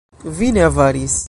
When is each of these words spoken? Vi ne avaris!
Vi 0.23 0.51
ne 0.53 0.63
avaris! 0.65 1.17